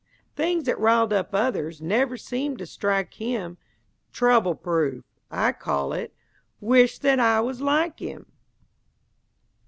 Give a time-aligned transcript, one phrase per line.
[0.35, 3.59] Things that rile up others Never seem to strike him!
[4.11, 6.15] "Trouble proof," I call it,
[6.59, 8.25] Wisht that I was like him!